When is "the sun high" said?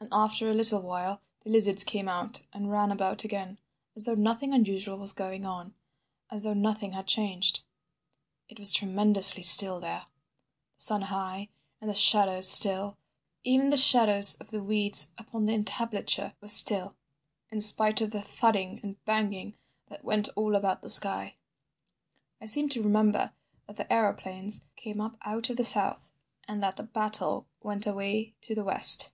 10.76-11.50